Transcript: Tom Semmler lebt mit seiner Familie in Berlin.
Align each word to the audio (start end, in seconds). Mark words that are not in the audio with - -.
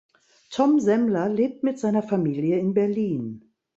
Tom 0.49 0.79
Semmler 0.79 1.29
lebt 1.29 1.61
mit 1.63 1.77
seiner 1.79 2.01
Familie 2.01 2.57
in 2.57 2.73
Berlin. 2.73 3.51